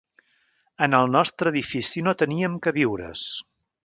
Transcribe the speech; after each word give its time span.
En 0.85 0.95
el 0.99 1.11
nostre 1.15 1.53
edifici 1.55 2.03
no 2.07 2.15
teníem 2.21 2.57
queviures 2.69 3.27